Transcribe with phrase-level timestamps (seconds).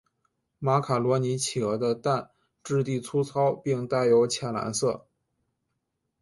[0.57, 2.31] 马卡罗尼企鹅的蛋
[2.63, 5.05] 质地粗糙并带有浅蓝色。